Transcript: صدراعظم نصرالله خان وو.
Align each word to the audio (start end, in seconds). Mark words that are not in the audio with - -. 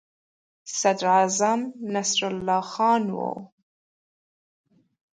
صدراعظم 0.79 1.59
نصرالله 1.93 2.61
خان 2.71 3.03
وو. 3.15 3.31